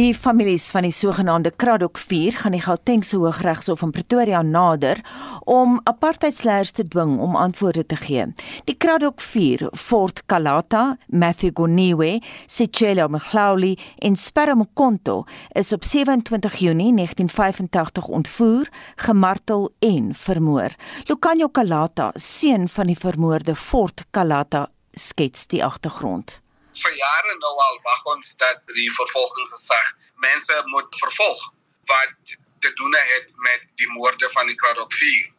[0.00, 5.02] Die families van die sogenaamde Kraddock 4 gaan die Gautengse Hooggeregshof in Pretoria nader
[5.44, 8.24] om apartheidsleiers te dwing om antwoorde te gee.
[8.64, 16.54] Die Kraddock 4, Fort Kalata, Matthew Goniwe, Sicelo Mkhlauli en Sperro Mkonto is op 27
[16.64, 20.70] Junie 1985 ontvoer, gemartel en vermoor.
[21.12, 26.40] Lucanio Kalata, seun van die vermoorde Fort Kalata, skets die agtergrond
[26.78, 29.90] vir jare nou al wag ons dat die vervolgingsgesag
[30.26, 31.42] mense moet vervolg
[31.90, 35.30] wat te doen het met die moorde van die Kraddock 4.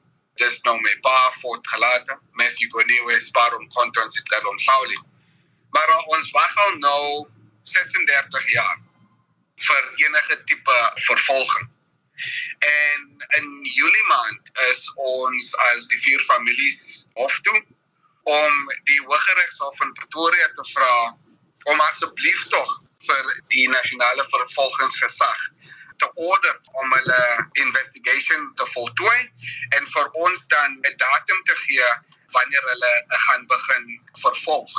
[0.41, 5.02] Dis nou my pa voort gelate, Messi Goniwe Sparum Contons het dan ontsoulig.
[5.72, 7.27] Maar ons wag al nou
[7.63, 8.80] 36 jaar
[9.67, 11.70] vir enige tipe vervolging.
[12.59, 17.61] En in Julie maand is ons as die vier families hof toe
[18.23, 18.53] om
[18.84, 20.93] die Hooggeregshof in Pretoria te vra
[21.71, 22.71] om asseblief tog
[23.07, 25.45] vir die nasionale vervolgingsgesag
[26.02, 27.22] te order om hulle
[27.63, 29.19] investigation te voltooi
[29.78, 31.89] en vir ons dan 'n datum te gee
[32.36, 32.94] wanneer hulle
[33.25, 33.86] gaan begin
[34.22, 34.73] vervolg.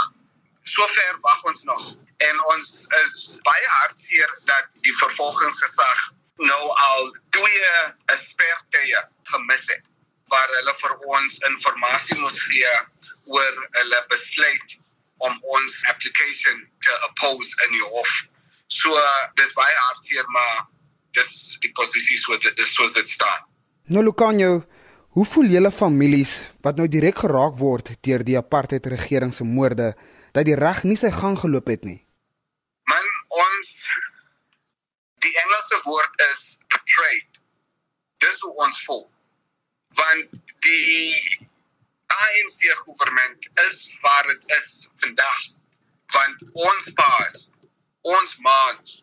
[0.63, 1.85] Sover wag ons nog
[2.17, 2.69] en ons
[3.05, 7.73] is baie hartseer dat die vervolgingsgesag nou al twee
[8.07, 9.92] aspertye gemis het
[10.31, 12.75] waar hulle vir ons inligting moes gee
[13.31, 14.77] oor hulle besluit
[15.27, 18.13] om ons application te oppose in die hof.
[18.67, 18.99] So
[19.39, 20.67] dis baie hartseer maar
[21.17, 23.45] dis die posisie so dit is soos dit staan.
[23.93, 24.63] Nou Lucanio,
[25.13, 29.93] hoe voel julle families wat nou direk geraak word deur die apartheid regering se moorde
[30.33, 32.01] dat die reg nie sy gang geloop het nie?
[32.89, 33.75] Man ons
[35.23, 37.43] die Engelse woord is betrayed.
[38.25, 39.05] Dis hoe ons voel.
[39.99, 41.49] Want die
[42.07, 45.41] ANC regering is waar dit is vandag.
[46.13, 47.49] Want ons paas
[48.03, 48.99] ons maats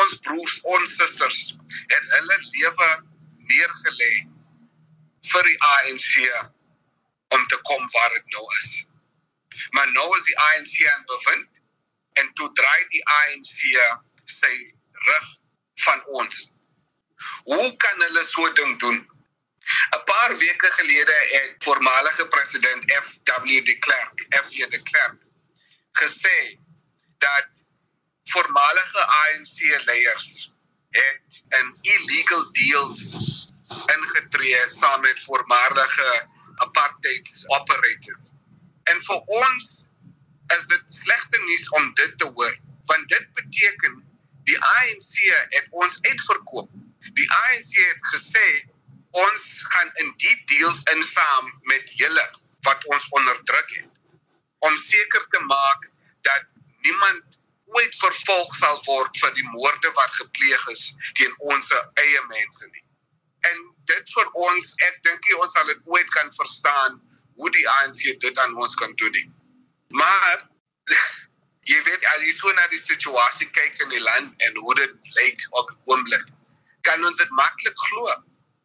[0.00, 1.40] ons broers ons susters
[1.92, 2.90] het hulle lewe
[3.50, 4.12] neergelê
[5.32, 6.12] vir die ANC
[7.36, 8.70] om te kom waar dit nou is.
[9.74, 11.60] Maar nou is die ANC aan bevind
[12.22, 13.56] en toe draai die ANC
[14.38, 14.52] sy
[15.08, 15.26] rug
[15.84, 16.38] van ons.
[17.50, 19.02] Hoe kan hulle so ding doen
[19.66, 23.64] 'n paar weke gelede het voormalige president F.W.
[23.64, 24.70] de Klerk, F.W.
[24.70, 25.20] de Klerk,
[25.92, 26.58] gesê
[27.18, 27.64] dat
[28.24, 30.52] voormalige ANC leiers
[30.90, 33.00] het in illegal deals
[33.94, 38.32] ingetree saam met voormalige apartheid operators.
[38.82, 39.88] En vir ons
[40.56, 43.98] is dit slegte nuus om dit te hoor, want dit beteken
[44.46, 45.12] die ANC
[45.48, 46.70] het ons uitverkoop.
[47.18, 48.46] Die ANC het gesê
[49.24, 52.26] ons gaan in diep deals insaam met julle
[52.68, 53.92] wat ons onderdruk het
[54.68, 55.88] om seker te maak
[56.28, 56.44] dat
[56.86, 57.38] niemand
[57.76, 60.84] ooit vervolg sal word vir die moorde wat gepleeg is
[61.18, 61.70] teen ons
[62.02, 62.84] eie mense nie.
[63.50, 67.00] En dit vir ons, ek dink ons sal dit ooit kan verstaan
[67.36, 69.26] hoe die ANC dit aan ons kan doen nie.
[70.02, 70.46] Maar
[71.70, 75.12] jy weet as jy so na die situasie kyk in die land en hoe dit
[75.18, 76.24] lyk op oomblik,
[76.86, 78.14] kan ons dit maklik glo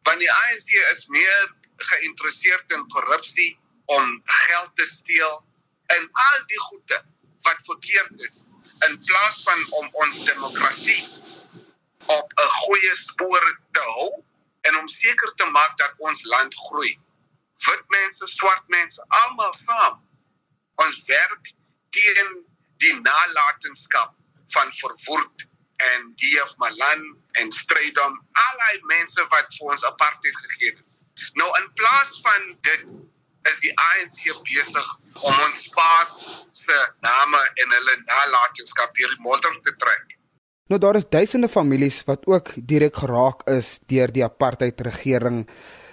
[0.02, 3.50] want die ANC is meer geïnteresseerd in korrupsie
[3.96, 5.34] om geld te steel
[5.96, 7.02] en al die goede
[7.46, 8.44] wat verkeerd is
[8.88, 11.00] in plaas van om ons demokrasie
[12.06, 14.10] op 'n goeie spoor te hou
[14.60, 16.98] en om seker te maak dat ons land groei.
[17.66, 20.00] Wit mense, swart mense, almal saam.
[20.74, 21.54] Ons werk
[21.90, 22.30] teen
[22.76, 24.14] die nalatenskap
[24.54, 25.46] van verwoord
[25.90, 27.02] en DF Malan
[27.40, 30.84] en Strydom, al die mense wat vir ons apartheid gegee het.
[31.40, 32.86] Nou in plaas van dit
[33.50, 34.88] is die ANC besig
[35.26, 36.12] om ons paas
[36.56, 40.16] se name en hulle nalatenskap deur die modder te trek.
[40.70, 45.44] Nou daar is duisende families wat ook direk geraak is deur die apartheid regering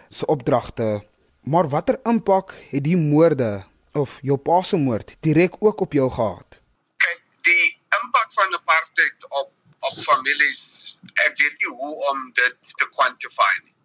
[0.09, 1.01] se opdragte.
[1.49, 3.63] Maar watter impak het die moorde
[3.97, 6.59] of jou pa se moord direk ook op jou gehad?
[7.01, 7.65] Kyk, die
[7.97, 10.61] impak van apartheid op op families
[11.25, 13.75] ek weet nie hoe om dit te quantify nie.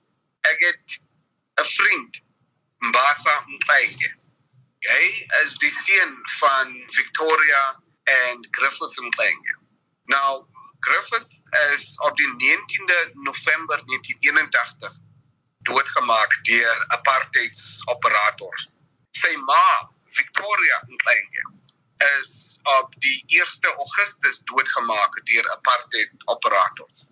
[0.50, 1.00] Ek het
[1.62, 2.20] 'n vriend
[2.78, 4.10] Mbasa Mfenge
[4.84, 5.04] hy
[5.42, 7.62] is die seun van Victoria
[8.10, 9.56] en Griffith Mfenge
[10.12, 10.44] nou
[10.84, 11.32] Griffith
[11.72, 12.98] is op die 19de
[13.28, 14.98] November 1981
[15.68, 17.60] doodgemaak deur apartheid
[17.94, 18.68] operators
[19.22, 19.66] sy ma
[20.18, 21.46] Victoria Mfenge
[21.98, 27.08] is op die 1 Augustus doodgemaak deur apartheid operators.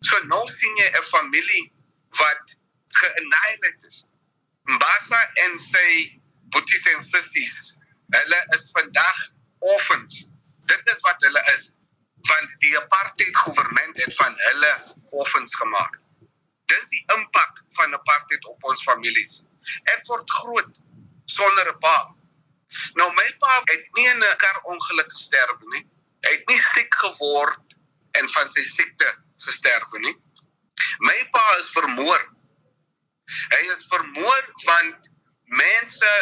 [0.00, 1.72] So nou sien jy 'n familie
[2.18, 2.56] wat
[2.88, 4.06] geannihilated is.
[4.64, 6.20] Mbasa en sy
[6.50, 7.78] boeties en sissies,
[8.10, 9.18] hulle is vandag
[9.58, 10.28] orphans.
[10.66, 11.76] Dit is wat hulle is
[12.26, 14.72] want die apartheid regering het van hulle
[15.10, 16.00] offens gemaak.
[16.66, 19.44] Dis die impak van apartheid op ons families.
[19.94, 20.80] Ek word groot
[21.26, 22.15] sonder 'n pa.
[22.96, 25.84] Nou my pa het nie 'n kar ongeluk gesterf nie.
[26.24, 27.76] Hy het nie siek geword
[28.18, 29.08] en van sy siekte
[29.44, 30.16] gesterf nie.
[30.98, 32.22] My pa is vermoor.
[33.54, 35.10] Hy is vermoor want
[35.44, 36.12] mense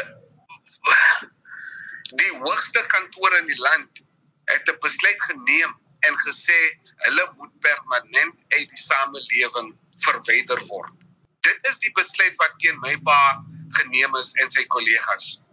[2.23, 4.03] die hoogste kantoor in die land
[4.51, 6.59] het 'n besluit geneem en gesê
[7.07, 9.73] hulle moet permanent uit die samelewing
[10.05, 10.93] verwyder word.
[11.41, 13.45] Dit is die besluit wat teen my pa
[13.79, 15.44] geneem is en sy kollegas.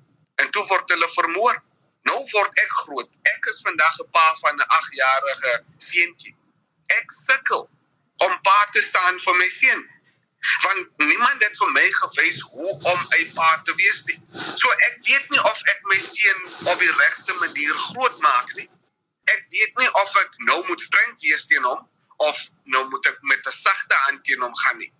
[0.41, 1.61] En toe word hulle vermoor.
[2.09, 3.09] Nou word ek groot.
[3.29, 6.35] Ek is vandag 'n pa van 'n 8-jarige seentjie.
[6.97, 7.69] Ek sukkel
[8.25, 9.83] om pa te staan vir my seun.
[10.65, 14.19] Want niemand het vir my gewys hoe om 'n pa te wees nie.
[14.57, 16.41] So ek weet nie of ek my seun
[16.73, 18.69] op die regte manier grootmaak nie.
[19.35, 23.21] Ek weet nie of ek nou moet streng wees teen hom of nou moet ek
[23.21, 24.93] met 'n sagte hand teen hom gaan nie.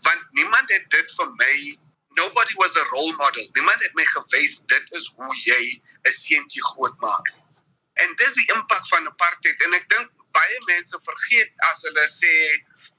[0.00, 1.78] Want niemand het dit vir my
[2.16, 3.46] nobody was a role model.
[3.52, 5.62] Niemand het my gewys dit is hoe jy
[6.08, 7.26] 'n seentjie grootmaak.
[8.02, 12.34] En dis die impak van apartheid en ek dink baie mense vergeet as hulle sê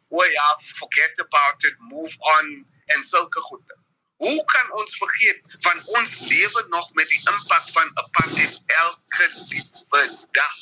[0.09, 0.47] o ja,
[0.79, 3.75] forget about it, move on en sulke goede.
[4.17, 10.03] Hoe kan ons vergeet van ons lewe nog met die impak van apartheid elke liewe
[10.31, 10.57] dag?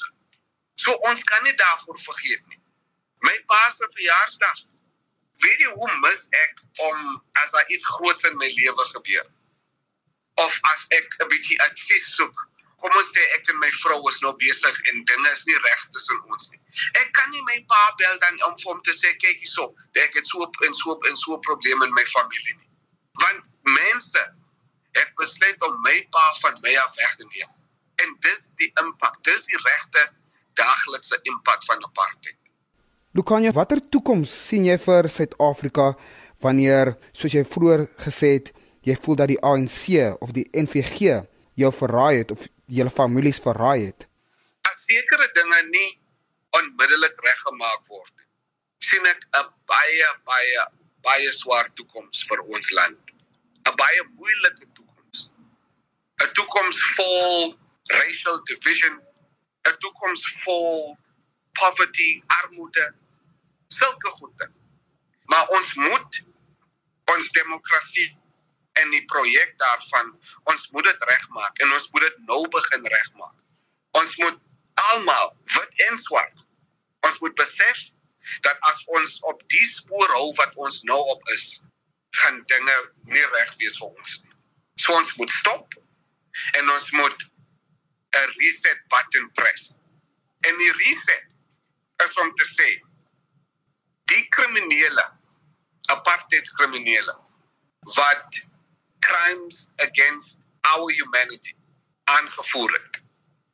[0.75, 2.59] So ons kan nie daarvoor vergeet nie.
[3.23, 4.65] My pa se verjaarsdag.
[5.43, 9.25] Weet jy hoe mis ek om as daar iets groots in my lewe gebeur?
[10.43, 12.45] Of as ek 'n bietjie advies soek
[12.85, 15.83] kom ons sê ek en my vrou is nou besig en dinge is nie reg
[15.95, 16.61] tussen ons nie.
[17.01, 19.71] Ek kan nie my pa bel dan om vir hom te sê kyk hierso,
[20.03, 22.69] ek het so en so en so probleme in my familie nie.
[23.23, 23.41] Want
[23.79, 24.25] mense
[24.99, 27.51] het besluit om my pa van my af weg te neem.
[28.03, 30.05] En dis die impak, dis die regte
[30.61, 32.37] daaglikse impak van apartheid.
[33.15, 35.93] Lukanya, watter toekoms sien jy vir Suid-Afrika
[36.43, 38.49] wanneer soos jy vroeër gesê het,
[38.83, 41.21] jy voel dat die ANC of die NVG
[41.55, 44.03] jou verraai het of julle families verraai het?
[44.67, 45.93] As sekere dinge nie
[46.59, 48.25] onmiddellik reggemaak word,
[48.83, 50.67] sien ek 'n baie baie
[51.07, 52.99] baie swaar toekoms vir ons land.
[53.63, 55.31] 'n Baie moeilike toekoms.
[56.19, 57.55] 'n Toekoms vol
[57.95, 58.99] racial division,
[59.63, 60.97] 'n toekoms vol
[61.55, 62.91] poverty, armoede,
[63.67, 64.51] sulke goede.
[65.31, 66.21] Maar ons moet
[67.11, 68.09] ons demokrasie
[68.81, 70.11] en die projek daarvan
[70.51, 73.37] ons moet dit regmaak en ons moet dit nou begin regmaak.
[73.91, 74.41] Ons moet
[74.91, 76.45] almal wit en swart
[77.05, 77.83] ons moet besef
[78.45, 81.45] dat as ons op die spoor hou wat ons nou op is,
[82.21, 82.75] gaan dinge
[83.11, 84.33] nie reg wees vir ons nie.
[84.81, 85.77] So ons moet stop
[86.59, 87.25] en ons moet
[88.15, 89.79] 'n reset button press.
[90.47, 91.25] En die reset
[92.05, 92.69] is om te sê
[94.11, 95.05] die kriminele
[95.93, 97.15] apartheid kriminele
[97.97, 98.41] wat
[99.05, 100.39] crimes against
[100.73, 101.53] our humanity
[102.03, 103.01] aangevoer het.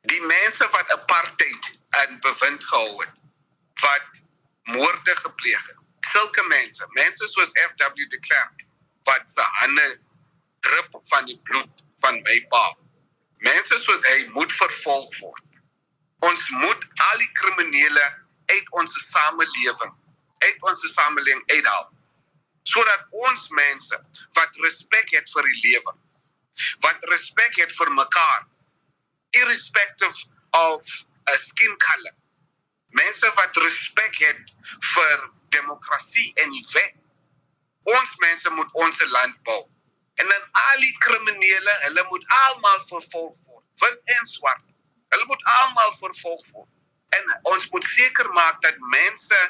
[0.00, 3.20] Die mense wat apartheid in bewind gehou het,
[3.80, 4.22] wat
[4.62, 5.78] moorde gepleeg het.
[6.00, 8.64] Sulke mense, mense soos FW de Klerk
[9.08, 10.00] wat se hande
[10.60, 12.64] drup van die bloed van my pa.
[13.42, 15.48] Mense soos hy moet vervolg word.
[16.22, 18.04] Ons moet al die kriminele
[18.52, 19.94] uit ons samelewing,
[20.46, 21.90] uit ons samelewing uithaal
[22.72, 23.98] sodat ons mense
[24.38, 25.94] wat respek het vir die lewe
[26.86, 28.48] wat respek het vir mekaar
[29.42, 30.26] irrespective
[30.62, 30.96] of
[31.32, 32.16] a skin color
[33.02, 34.56] mense wat respek het
[34.94, 36.98] vir demokrasie en die wet
[37.82, 39.62] ons mense moet ons land bou.
[40.14, 44.68] En dan al die kriminele hulle moet almal vervolg word wit en swart
[45.12, 46.68] hulle moet almal vervolg word.
[47.16, 49.40] En ons moet seker maak dat mense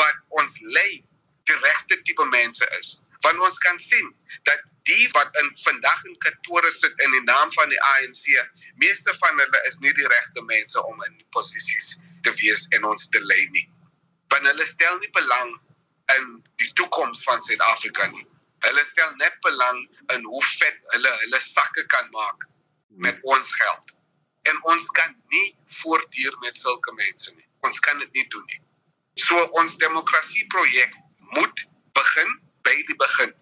[0.00, 1.04] wat ons lei
[1.50, 3.00] die regte tipe mense is.
[3.22, 4.08] Want ons kan sien
[4.48, 8.24] dat die wat in vandag in kantore sit in die naam van die ANC,
[8.82, 11.94] meeste van hulle is nie die regte mense om in posisies
[12.26, 13.66] te wees en ons te lei nie.
[14.34, 15.54] Want hulle stel nie belang
[16.16, 16.28] in
[16.62, 18.26] die toekoms van Suid-Afrika nie.
[18.66, 19.84] Hulle stel net belang
[20.14, 22.46] in hoe vet hulle hulle sakke kan maak
[23.06, 23.94] met ons geld.
[24.50, 27.46] En ons kan nie voortduur met sulke mense nie.
[27.66, 28.60] Ons kan dit nie doen nie.
[29.20, 30.92] So ons demokrasie projek
[31.36, 32.30] moet begin
[32.64, 33.32] by die begin.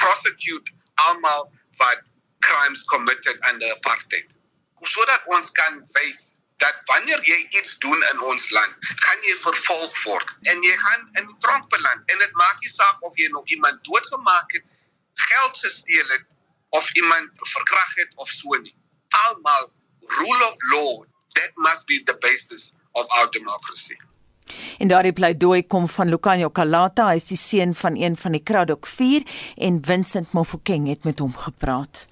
[0.00, 0.72] Prosecute
[1.06, 2.02] almal wat
[2.42, 4.26] crimes committed under apartheid.
[4.84, 8.74] Sodat ons kan wys dat wanneer jy iets doen in ons land,
[9.06, 13.02] gaan jy vervolg word en jy gaan in tronk beland en dit maak nie saak
[13.06, 14.66] of jy nog iemand doodgemaak het,
[15.30, 16.26] geld gesteel het
[16.74, 18.74] of iemand verkragt het of so nie.
[19.26, 19.70] Almal
[20.18, 21.06] rule of law,
[21.38, 23.98] that must be the basis of our democracy.
[24.78, 28.42] En daardie pleidooi kom van Lucanio Calata, hy is die seun van een van die
[28.42, 29.22] Kraddock 4
[29.56, 32.06] en Vincent Mofokeng het met hom gepraat.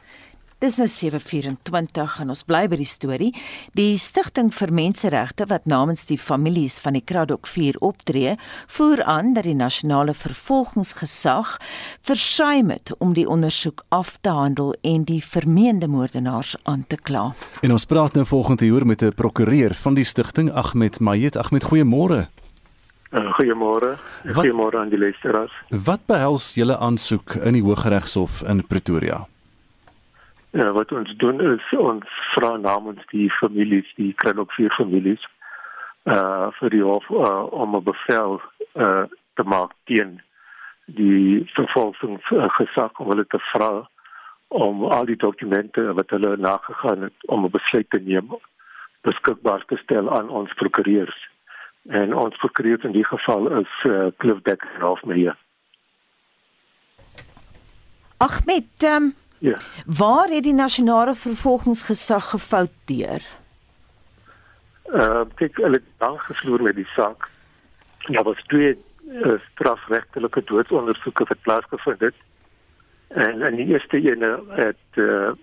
[0.63, 3.33] Dis nou 724 en ons bly by die storie.
[3.75, 8.37] Die Stichting vir Menseregte wat namens die families van die Kraddock 4 optree,
[8.71, 11.57] voer aan dat die nasionale vervolgingsgesag
[12.07, 17.33] versuim het om die ondersoek af te handel en die vermeende moordenaars aan te kla.
[17.67, 21.37] En ons praat nou volgende uur met 'n prokureur van die stigting Ahmed Mayet.
[21.37, 22.29] Ahmed, goeiemôre.
[23.13, 23.99] Uh, goeiemôre.
[24.25, 25.53] Goeiemôre aan die luisteraars.
[25.69, 29.27] Wat behels julle aansoek in die Hooggeregshof in Pretoria?
[30.57, 35.21] Ja, wat ons doen is ons vra namens die families, die Krenok vier families,
[36.09, 38.41] uh vir die hof uh, om 'n bevel
[38.75, 39.05] uh
[39.37, 40.21] te maak teen
[40.85, 43.89] die vervolgingsgesag om hulle te vra
[44.49, 48.29] om al die dokumente wat hulle nagegaan het om 'n besluit te neem
[49.03, 51.32] beskikbaar te stel aan ons prokureurs.
[51.89, 55.37] En ons prokureur in die geval is uh, Cliff Dekker of Meyer.
[58.17, 59.57] Ahmed, um, Ja.
[59.87, 63.23] Waar het die nasionale vervolgingsgesag gefouteer?
[64.87, 67.27] Uh kyk, hulle het lank gesloer met die saak.
[68.07, 68.77] Daar was twee
[69.09, 72.15] uh, strafregtelike doodsondersoeke wat plaasgevind het.
[73.09, 74.23] En in die eerste een
[74.55, 75.35] het uh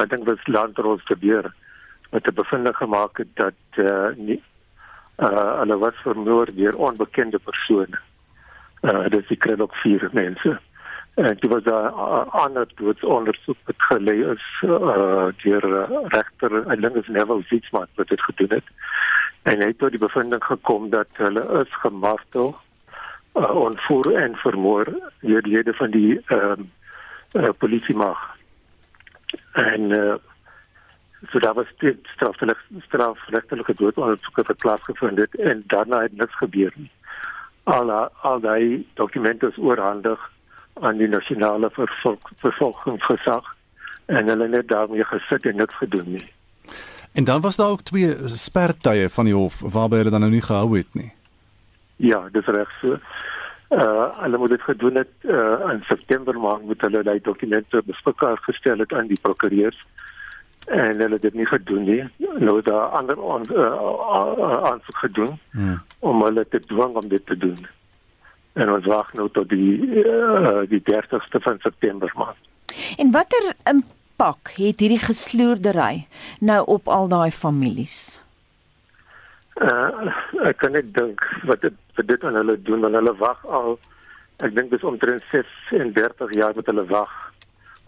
[0.00, 1.52] ek dink was Landros gebeur
[2.10, 4.40] met 'n bevinding gemaak het dat uh nie
[5.22, 7.98] uh hulle was vermoor deur onbekende persone.
[8.82, 10.58] Uh dis die kry ook vier mense.
[11.14, 17.42] En dit was 'n ander doodsondersoek wat gelei is uh, deur uh, regter Linus Neville
[17.42, 18.64] Fitzman wat dit gedoen het.
[19.42, 22.56] En hy het tot die bevinding gekom dat hulle is gemartel,
[23.34, 24.84] uh, ontvoer en vermoor
[25.20, 26.60] deur lede van die ehm
[27.34, 28.36] uh, uh, polisie mag.
[29.52, 30.14] En uh,
[31.30, 36.72] so daar was dit straffelik strafregtelike doodsondersoek wat plaasgevind het en daarna het niks gebeur
[36.74, 36.90] nie.
[37.62, 40.30] Al al die dokumente is oorhandig
[40.80, 41.70] aan die nasionale
[42.40, 43.54] vervolgingsgesag
[44.06, 46.32] en hulle net daarmee gesit en niks gedoen nie.
[47.12, 50.42] En dan was daar ook twee spertye van die hof waarby hulle dan nou nie
[50.42, 51.12] gehou het nie.
[51.96, 52.98] Ja, dis reg so.
[53.72, 58.38] Uh hulle moet dit gedoen het uh in September maand moet hulle die dokumente beskikbaar
[58.40, 59.86] gestel het aan die prokureurs
[60.66, 62.02] en hulle het dit nie gedoen nie.
[62.38, 65.80] Nou daar ander aan uh, aansoek gedoen hmm.
[65.98, 67.66] om hulle te dwing om dit te doen
[68.52, 72.40] en ons wag nou tot die uh, die 30ste van September maand.
[73.00, 76.06] En watter impak het hierdie gesloerdery
[76.40, 78.20] nou op al daai families?
[79.60, 80.12] Uh,
[80.48, 83.74] ek kan net dink wat dit wat dit aan hulle doen want hulle wag al
[84.44, 87.12] ek dink dis omtrent 36 jaar met hulle wag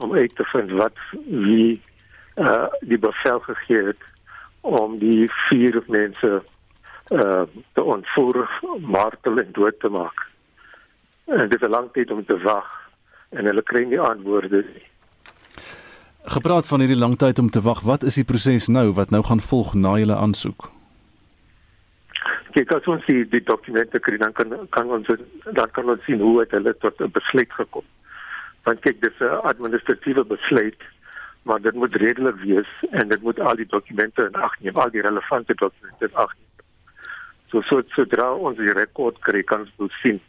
[0.05, 1.81] om uit te vind wat wie
[2.37, 4.03] uh die bevel gegee het
[4.61, 6.43] om die vier mense
[7.11, 8.49] uh te ontvoer,
[8.81, 10.27] martel en dood te maak.
[11.27, 12.91] En dit is 'n lang tyd om te wag
[13.31, 14.87] en hulle kry nie antwoorde nie.
[16.25, 19.23] Gepraat van hierdie lang tyd om te wag, wat is die proses nou wat nou
[19.23, 20.71] gaan volg na julle aansoek?
[22.55, 25.07] Kyk, as ons die, die dokumente kry, dan kan kan ons
[25.45, 27.85] dan kan ons sien hoe het hulle tot 'n besluit gekom.
[28.65, 30.81] Want kyk, dis 'n administratiewe besluit,
[31.45, 34.91] maar dit moet redelik wees en dit moet al die dokumente in ag neem, al
[34.91, 36.65] die relevante dokumente in ag neem.
[37.53, 40.21] So so sodra ons die rekord kry, kan ons sien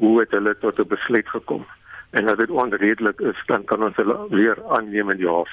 [0.00, 1.66] hoe het hulle tot 'n besluit gekom
[2.10, 5.50] en as dit onredelik is dan kan ons hulle weer aanneem in die hof.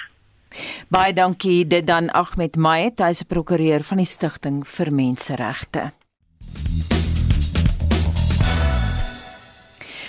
[0.88, 5.91] Baie dankie dit dan Ahmed Mayet, hy's 'n prokureur van die Stichting vir Menseregte.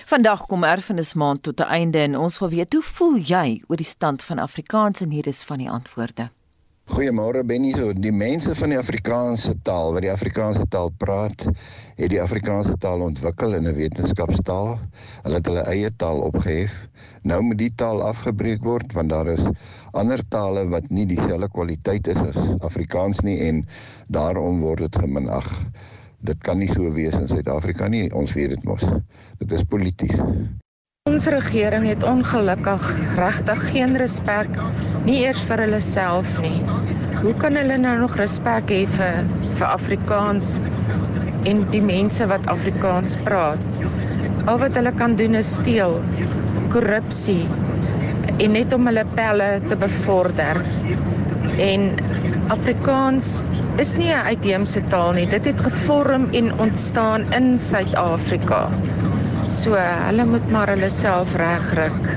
[0.08, 3.76] Vandag kom erfenis maand tot 'n einde en ons wil weet hoe voel jy oor
[3.76, 6.30] die stand van Afrikaans en hier is van die antwoorde.
[6.88, 7.74] Goeiemôre Benny.
[7.76, 11.44] So die mense van die Afrikaanse taal wat die Afrikaanse taal praat,
[11.96, 14.78] het die Afrikaanse taal ontwikkel in 'n wetenskapstaal.
[15.22, 16.88] Hulle het hulle eie taal opgehef.
[17.22, 19.44] Nou moet die taal afgebreek word want daar is
[19.92, 23.66] ander tale wat nie dieselfde kwaliteit is as Afrikaans nie en
[24.06, 25.52] daarom word dit geminag.
[26.18, 28.08] Dit kan nie so wees in Suid-Afrika nie.
[28.18, 28.82] Ons weet dit mos.
[29.38, 30.18] Dit is polities.
[31.08, 34.50] Ons regering het ongelukkig regtig geen respek
[35.06, 36.56] nie eers vir hulle self nie.
[37.22, 40.50] Hoe kan hulle nou nog respek hê vir vir Afrikaans
[41.48, 43.80] en die mense wat Afrikaans praat?
[44.50, 45.96] Al wat hulle kan doen is steel,
[46.74, 47.44] korrupsie
[48.38, 50.60] en net om hulle pelle te bevorder.
[51.62, 51.88] En
[52.48, 53.42] Afrikaans
[53.76, 55.26] is nie 'n uitheemse taal nie.
[55.28, 58.60] Dit het gevorm en ontstaan in Suid-Afrika.
[59.44, 62.08] So hulle moet maar hulle self regryk.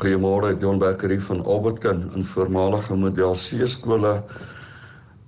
[0.00, 4.14] Goeiemôre, John Beckery van Alberton in voormalige model C skole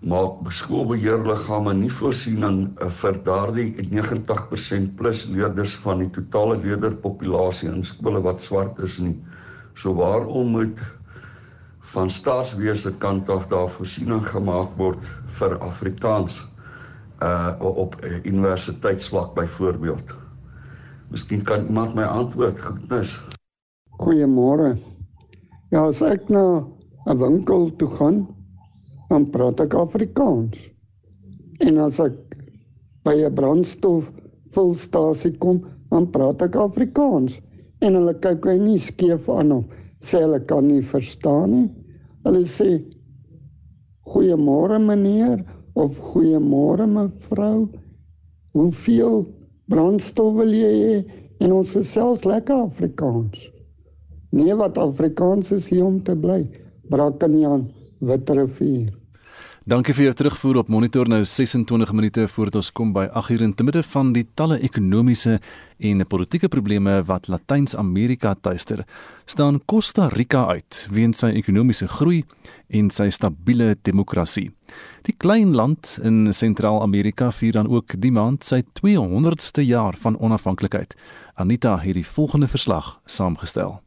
[0.00, 7.84] maak skoolbeheerliggame nie voorsiening eh, vir daardie 90% plus leerders van die totale leerderpopulasie in
[7.84, 9.16] skole wat swart is nie.
[9.74, 10.80] So waarom moet
[11.92, 15.04] van staatswese kant af daar voorsiening gemaak word
[15.38, 16.42] vir Afrikaans
[17.24, 20.14] uh op universiteitsvlak byvoorbeeld.
[21.10, 22.60] Miskien kan iemand my antwoord.
[22.60, 23.16] Goednis.
[23.98, 24.76] Goeiemôre.
[25.72, 26.66] Ja, as ek na
[27.06, 28.28] 'n winkel toe gaan,
[29.08, 30.70] dan praat ek Afrikaans.
[31.58, 32.36] En as ek
[33.02, 34.12] by 'n brandstof
[34.46, 37.40] vulstasie kom, dan praat ek Afrikaans.
[37.80, 39.64] En hulle kyk my nie skeef aan of
[40.02, 41.68] sê hulle kan nie verstaan nie.
[42.26, 42.70] Hulle sê
[44.08, 45.44] goeiemôre meneer
[45.78, 47.68] of goeiemôre mevrou.
[48.56, 49.22] Hoeveel
[49.70, 50.98] brandstof wil jy hê?
[51.38, 53.46] En ons gesels lekker Afrikaans.
[54.34, 56.42] Nee, wat Afrikaans is hier om te bly.
[56.90, 57.68] Brakkenjan,
[58.02, 58.97] Witrivier.
[59.68, 63.42] Dankie vir jou terugvoer op monitor nou 26 minute voordat ons kom by 8 uur
[63.44, 65.34] in te midde van die talle ekonomiese
[65.84, 68.86] en politieke probleme wat Latyns-Amerika tuister.
[69.26, 72.24] staan Costa Rica uit weens sy ekonomiese groei
[72.68, 74.50] en sy stabiele demokrasie.
[75.02, 80.96] Die klein land in Sentraal-Amerika vier dan ook die maand sy 200ste jaar van onafhanklikheid.
[81.34, 83.82] Anita het die volgende verslag saamgestel.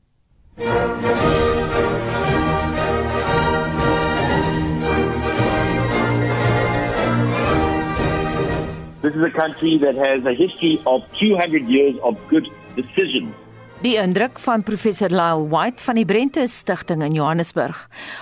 [9.02, 13.34] This is a country that has a history of 200 years of good decisions.
[13.82, 17.80] Die indruk van professor Lyle White van die Brentus Stichting in Johannesburg.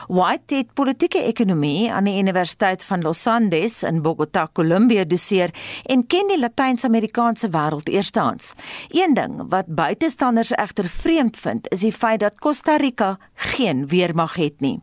[0.07, 5.51] White het politieke ekonomie aan die Universiteit van Los Andes in Bogota, Kolumbie doseer
[5.83, 8.53] en ken die Latyns-Amerikaanse wêreld eerstehands.
[8.95, 14.39] Een ding wat buitestanders egter vreemd vind, is die feit dat Costa Rica geen weermag
[14.39, 14.77] het nie.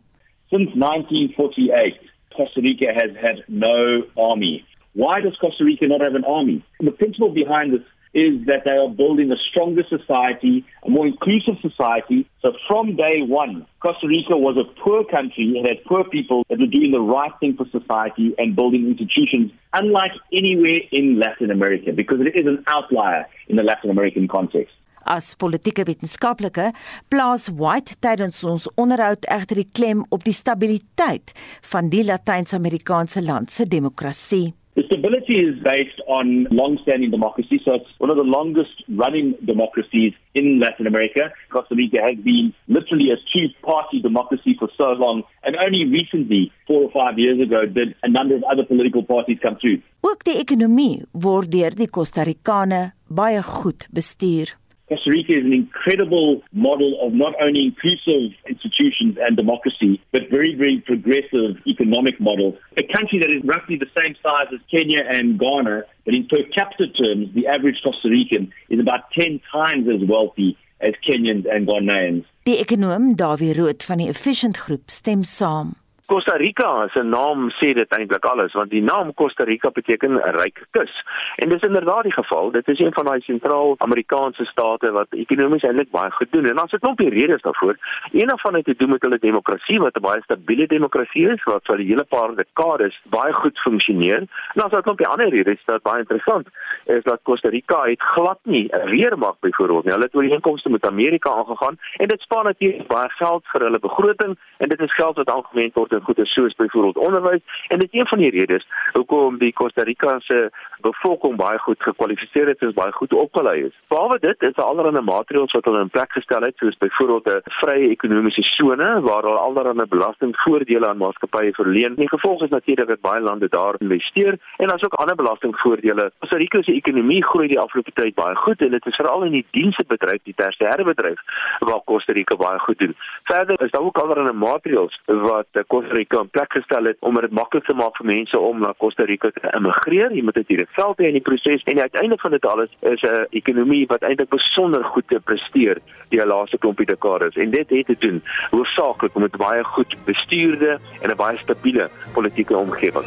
[0.53, 1.97] Since 1948,
[2.37, 4.61] Costa Rica has had no army.
[4.97, 6.65] Why does Costa Rica not have an army?
[6.79, 11.53] The principle behind this is that they are building a stronger society, a more inclusive
[11.61, 12.27] society.
[12.41, 15.53] So from day one, Costa Rica was a poor country.
[15.53, 19.51] It had poor people that were doing the right thing for society and building institutions,
[19.71, 24.73] unlike anywhere in Latin America, because it is an outlier in the Latin American context.
[25.05, 26.73] As politieke wetenskaplike
[27.13, 31.37] plaas White tydens ons onderhoud egter die klem op die stabiliteit
[31.71, 34.56] van die Latyns-Amerikaanse land se demokrasie.
[34.77, 40.59] The stability is based on long-standing democracy, so it's one of the longest-running democracies in
[40.59, 41.33] Latin America.
[41.49, 46.83] Costa Rica has been literally a two-party democracy for so long, and only recently, four
[46.83, 49.81] or five years ago, did a number of other political parties come through.
[50.05, 54.53] Ook die ekonomie word deur die Costa Ricaane baie goed bestuur.
[54.89, 60.55] Costa Rica is an incredible model of not only inclusive institutions and democracy, but very,
[60.55, 62.57] very progressive economic model.
[62.77, 66.43] A country that is roughly the same size as Kenya and Ghana, but in per
[66.55, 71.67] capita terms, the average Costa Rican is about 10 times as wealthy as Kenyans and
[71.67, 72.23] Ghanaians.
[72.45, 75.75] Die ekonom Dawie Rood van die Efficient Groep stem saam.
[76.07, 80.35] Costa Rica se naam sê dit eintlik alles want die naam Costa Rica beteken 'n
[80.39, 80.93] ryk kus.
[81.35, 82.51] En dis inderdaad die geval.
[82.51, 86.45] Dit is een van daai sentraal-Amerikaanse state wat ekonomies eintlik baie goed doen.
[86.45, 87.75] En dan sit nog die redes daarvoor.
[88.11, 91.43] Een van dit het te doen met hulle demokrasie wat 'n baie stabiele demokrasie is
[91.43, 94.21] wat vir 'n hele paar dekades baie goed funksioneer.
[94.53, 96.47] En is daar nog 'n ander rede wat baie interessant
[96.85, 99.93] is dat Costa Rica het glad nie 'n weermag byvoorbeeld nie.
[99.93, 104.39] Hulle het ooreenkomste met Amerika aangegaan en dit spaar natuurlik baie geld vir hulle begroting
[104.57, 107.99] en dit is geld wat algemeen word in goeie soos byvoorbeeld onderwys en dit is
[107.99, 110.49] een van die redes hoekom die Costa Rica se
[110.85, 113.75] bevolking baie goed gekwalifiseer het en baie goed opgelei is.
[113.87, 117.55] Behalwe dit is daar allerlei maatreëls wat hulle in plek gestel het soos byvoorbeeld 'n
[117.61, 121.95] vrye ekonomiese sone waar hulle allerlei belastingvoordele aan maatskappye verleen.
[121.95, 126.11] Die gevolg is natuurlik dat baie lande daar investeer en daar's ook ander belastingvoordele.
[126.19, 129.31] Costa Rica se ekonomie groei die afgelope tyd baie goed en dit is veral in
[129.31, 131.19] die diensbedryf, die tersiêre bedryf
[131.59, 132.95] waar Costa Rica baie goed doen.
[133.23, 137.31] Verder is daar ook allerlei maatreëls wat Costa Rica in plek gestel het om dit
[137.31, 140.13] maklik te maak vir mense om na Costa Rica te immigreer.
[140.13, 143.01] Jy moet dit hier veld hê in die proses en uiteindelik van dit alles is
[143.01, 145.77] 'n ekonomie wat eintlik besonder goed te presteer
[146.09, 148.21] die laaste klompie dekades en dit het te doen
[148.51, 153.05] hoofsaaklik met baie goed bestuurde en 'n baie stabiele politieke omgewing.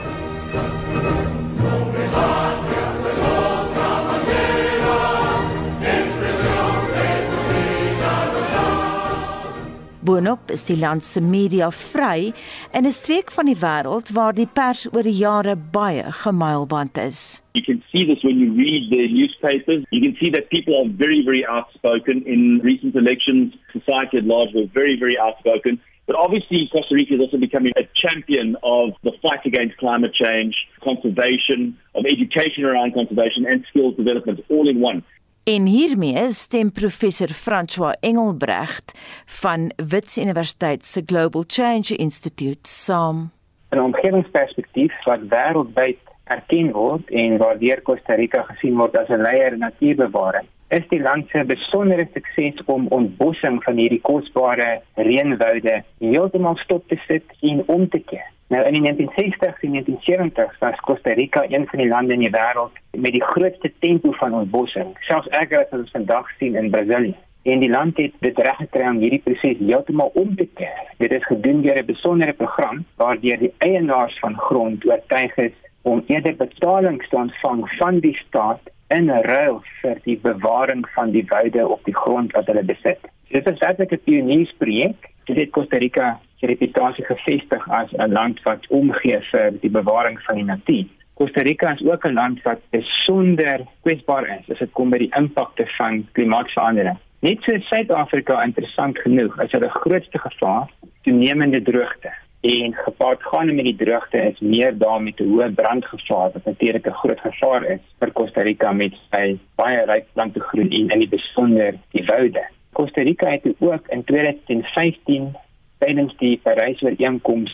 [10.11, 12.33] Boonop is die land se media vry
[12.75, 17.43] in 'n streek van die wêreld waar die pers oor die jare baie gemylband is.
[17.55, 19.85] You can see this when you read the newspapers.
[19.91, 23.55] You can see that people are very, very outspoken in recent elections.
[23.73, 25.79] Society at large was very, very outspoken.
[26.09, 30.55] But obviously, Costa Rica is also becoming a champion of the fight against climate change,
[30.83, 35.05] conservation, of education around conservation, and skills development all in one.
[35.45, 38.93] En hiermee stem professor François Engelbrecht
[39.27, 43.31] van Wits Universiteit se Global Change Institute saam.
[43.71, 49.53] 'n Omgewingsperspektief wat wêreldwyd erken word en waardeur Costa Rica gesien word as 'n leier
[49.53, 56.57] in natuurbewaring is die land se besondere sukses om ontbossing van hierdie kosbare reënwoude heeltemal
[56.57, 58.29] stop te sit en om te keer.
[58.51, 62.31] Nou in die 1960s en 1970s was Costa Rica een van die lande in die
[62.35, 66.71] wêreld met die grootste tempo van ontbossing, selfs erger as wat ons vandag sien in
[66.71, 67.15] Brasilië.
[67.43, 70.81] En die land het dit reg gekry om hierdie proses heeltemal om te keer.
[70.99, 76.03] Dit is gedoen deur 'n besondere program waardeur die eienaars van grond oortuig is om
[76.07, 81.69] eerder betalings te ontvang van die staat in ruil vir die bewaring van die woude
[81.69, 82.99] op die grond wat hulle besit.
[83.29, 85.09] Dit is 'n pioniersprojek.
[85.31, 90.19] Dit het Costa Rica se reputasie gevestig as 'n land wat omgee vir die bewaring
[90.23, 90.87] van die natuur.
[91.15, 95.15] Costa Rica is ook 'n land wat besonder kwesbaar is as dit kom by die
[95.17, 96.99] impakte van klimaatsverandering.
[97.21, 100.69] Net so Suid-Afrika interessant genoeg as hulle grootste gevaar
[101.03, 106.45] toenemende droogte en gepaard gaan met die droogte is meer daarmee te hoë brandgevaar wat
[106.45, 110.99] natuurlik 'n groot gevaar is vir Costa Rica met sy baie ryk plantegroei en in
[110.99, 112.45] die besonder die woude.
[112.81, 115.37] Costa Rica het ook in 2015
[115.79, 117.53] tydens die Parys-ooreenkoms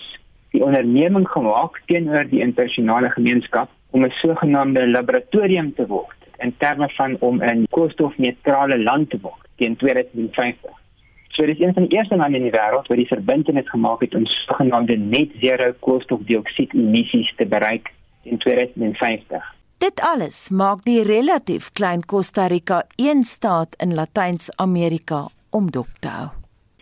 [0.54, 6.88] die onderneming gemaak teenoor die internasionale gemeenskap om 'n sogenaamde laboratorium te word in terme
[6.88, 10.70] van om 'n koolstofneutrale land te word teen 2050.
[11.28, 14.00] So dit is een van die eerste lande in die wêreld wat die verbintenis gemaak
[14.00, 19.55] het om sogenaamde net zero koolstofdioksied emissies te bereik in 2050.
[19.86, 25.18] Dit alles maak die relatief klein Costa Rica een staat in Latyns-Amerika
[25.50, 26.30] om dop te hou.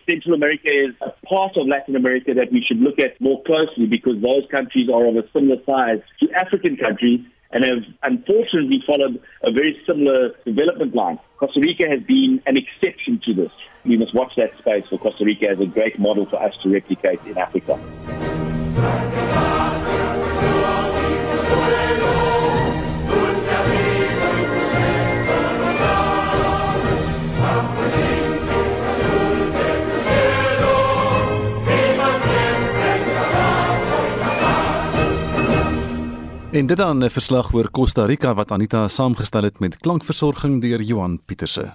[0.09, 3.85] Central America is a part of Latin America that we should look at more closely
[3.85, 7.19] because those countries are of a similar size to African countries
[7.51, 11.19] and have unfortunately followed a very similar development line.
[11.37, 13.53] Costa Rica has been an exception to this.
[13.83, 16.73] We must watch that space for Costa Rica as a great model for us to
[16.73, 17.77] replicate in Africa.
[36.55, 40.81] En dit dan 'n verslag oor Costa Rica wat Anita saamgestel het met klankversorging deur
[40.81, 41.73] Johan Pieterse.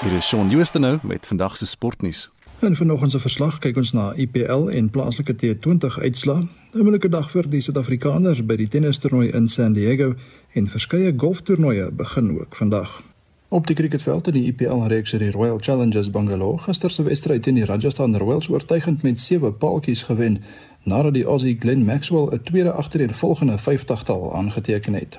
[0.00, 2.30] Hier is Shaun Jooste nou met vandag se sportnuus.
[2.60, 6.48] In vanoggend se verslag kyk ons na IPL en plaaslike T20 uitslae.
[6.72, 10.14] 'n Moeilike dag vir die Suid-Afrikaners by die tennistoernooi in San Diego
[10.52, 13.09] en verskeie golftoernooie begin ook vandag.
[13.52, 17.42] Op die cricketveld in die IPL reeks het die Royal Challengers Bangalore gister se wedstryd
[17.42, 20.36] teen die Rajasthan Royals oortuigend met 7 paaltjies gewen
[20.82, 25.18] nadat die Aussie Glenn Maxwell 'n tweede agtereenvolgende 50-tal aangeteken het.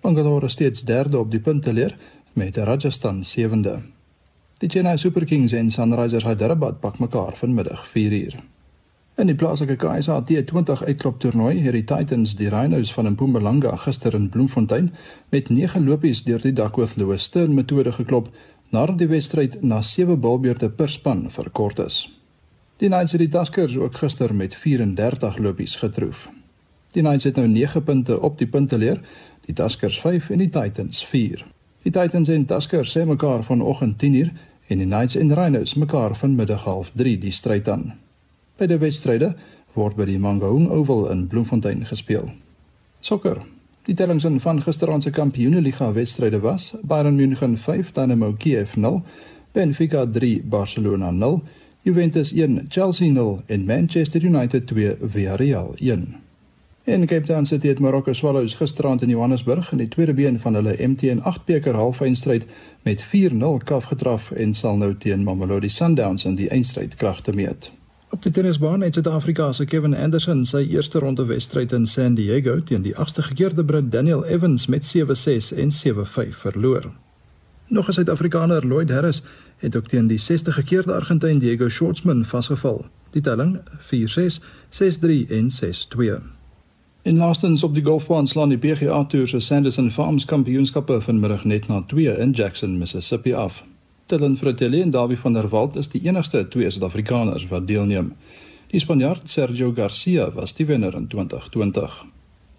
[0.00, 1.96] Bangalore is steeds derde op die punteleer
[2.32, 3.82] met Rajasthan sewende.
[4.58, 8.34] Die Chennai Super Kings en Sunrisers Hyderabad pak mekaar vanmiddag 4uur.
[9.18, 14.14] In die plaaslike KSA T20 uitklop toernooi het die Titans die Rhinos van Mpumalanga gister
[14.14, 14.92] in Bloemfontein
[15.34, 18.28] met 9 lopies deur die Duckworth Lewis Stern metode geklop
[18.70, 21.98] nadat die wedstryd na 7 balbeurte per span verkort is.
[22.78, 26.28] Die Knights het die Tuskers ook gister met 34 lopies getroof.
[26.94, 29.02] Die Knights het nou 9 punte op die punteleer,
[29.50, 31.42] die Tuskers 5 en die Titans 4.
[31.82, 34.36] Die Titans en Tuskers sê mekaar vanoggend 10uur
[34.68, 37.98] en die Knights en Rhinos mekaar vanmiddag 0:30 die stryd aan.
[38.58, 39.34] Beide wedstryde
[39.76, 42.24] word by die Mangaung Oval in Bloemfontein gespeel.
[43.00, 43.38] Sokker.
[43.86, 49.02] Die tellings in van gisteraand se Kampioenligga wedstryde was: Bayern München 5, Dynamo Kiev 0,
[49.52, 51.42] Benfica 3, Barcelona 0,
[51.82, 56.14] Juventus 1, Chelsea 0 en Manchester United 2, Villarreal 1.
[56.84, 60.54] En Cape Town City het Marokko Swallows gisteraand in Johannesburg in die tweede been van
[60.54, 62.46] hulle MTN 8 beker halfeindstryd
[62.82, 67.70] met 4-0 kaf getraf en sal nou teen Mamelodi Sundowns in die eindstryd kragte meet.
[68.10, 72.54] Op die tennisbaan het Suid-Afrika se Kevin Anderson sy eerste ronde wedstryd in San Diego
[72.64, 76.90] teen die agste gekeerde Brit Daniel Evans met 7-6 en 7-5 verloor.
[77.66, 79.22] Nog 'n Suid-Afrikaner, Lloyd Harris,
[79.56, 82.86] het ook teen die 60 gekeerde Argentyn Diego Schwartzman vasgeval.
[83.10, 86.22] Die telling 4-6, 6-3 en 6-2.
[87.02, 91.68] In laastens op die golfbaan slaan die PGA Tour se Sanderson Farms Kampioenskappe vanmiddag net
[91.68, 93.64] na 2 in Jackson, Mississippi af.
[94.08, 98.14] Dylan Fratelli en Davie van der Walt is die enigste twee Suid-Afrikaners wat deelneem.
[98.72, 102.06] Die Spanjaard Sergio Garcia was die wenner in 2020.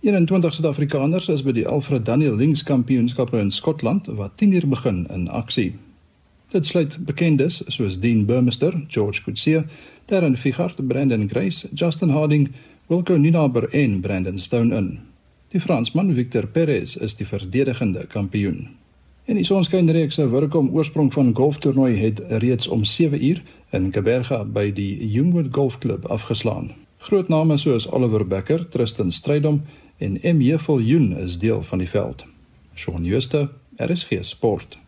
[0.05, 5.07] 21 Suid-Afrikaners is by die Alfred Daniel Links Kampioenskappe in Skotland wat 10 uur begin
[5.09, 5.73] in aksie.
[6.53, 9.65] Dit sluit bekendes soos Dean Burmester, George Coetzee,
[10.05, 12.51] Darren Figart, Brandon Grace, Justin Harding,
[12.87, 14.99] Wilco Ninaber en Brandon Stone in.
[15.49, 18.78] Die Fransman Victor Perez is die verdedigende kampioen.
[19.29, 23.43] En die sonskynreeks se Wurkom oorsprong van golftoernooi het reeds om 7 uur
[23.77, 26.71] in Kaberga by die Youngwood Golfklub afgeslaan.
[26.97, 29.61] Groot name soos Oliver Becker, Tristan Strydom
[29.97, 30.57] en M.
[30.57, 32.25] Viljoen is deel van die veld.
[32.73, 34.79] Shaun Schuster, RSG Sport.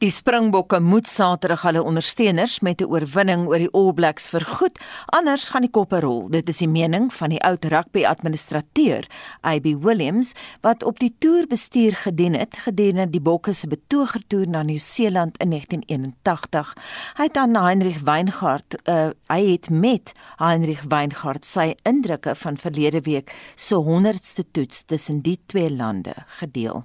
[0.00, 5.48] Die Springbokke moet Saterdag hulle ondersteuners met 'n oorwinning oor die All Blacks vergoed, anders
[5.48, 6.28] gaan die koppe rol.
[6.30, 9.06] Dit is die mening van die oud rugby-administrateur,
[9.40, 14.62] AB Williams, wat op die toer bestuur gedien het gedurende die Bokke se betogertoer na
[14.62, 16.74] Nieu-Seeland in 1981.
[17.16, 23.00] Hy het aan Heinrich Weingart, uh, hy het met Heinrich Weingart sy indrukke van verlede
[23.00, 26.84] week se 100ste toets tussen die twee lande gedeel.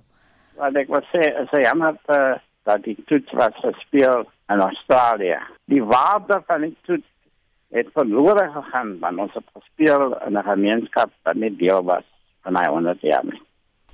[0.56, 5.38] Wat ek wou sê, is hy jammer uh dat die toets was gespeel in Australië.
[5.66, 7.08] Die waarde van die toets
[7.76, 12.06] het verlore gegaan want ons het gespeel in 'n gemeenskap wat nie deel was
[12.44, 13.42] van my 100 jaar nie.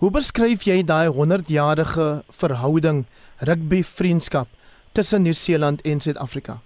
[0.01, 3.05] Hoe beskryf jy daai 100-jarige verhouding
[3.39, 4.47] rugby vriendskap
[4.91, 6.57] tussen Nieu-Seeland en Suid-Afrika?